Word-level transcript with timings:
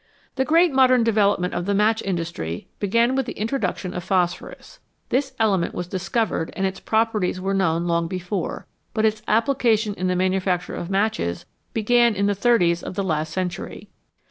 The 0.33 0.45
great 0.45 0.73
modern 0.73 1.03
development 1.03 1.53
of 1.53 1.67
the 1.67 1.75
match 1.75 2.01
industry 2.01 2.67
began 2.79 3.15
with 3.15 3.27
the 3.27 3.33
introduction 3.37 3.93
of 3.93 4.03
phosphorus. 4.03 4.79
This 5.09 5.33
element 5.39 5.75
was 5.75 5.85
discovered 5.85 6.51
and 6.55 6.65
its 6.65 6.79
properties 6.79 7.39
were 7.39 7.53
known 7.53 7.85
long 7.85 8.07
before, 8.07 8.65
but 8.95 9.05
its 9.05 9.21
application 9.27 9.93
in 9.93 10.07
the 10.07 10.15
manufacture 10.15 10.73
of 10.73 10.89
matches 10.89 11.45
began 11.73 12.15
in 12.15 12.25
the 12.25 12.33
thirties 12.33 12.81
of 12.81 12.97
last 12.97 13.31
century. 13.31 13.89